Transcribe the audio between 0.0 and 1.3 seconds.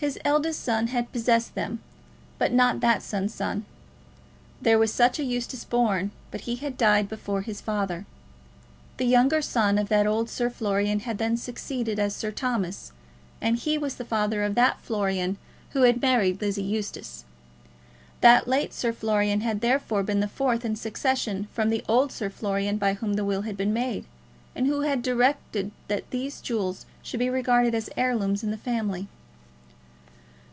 His eldest son had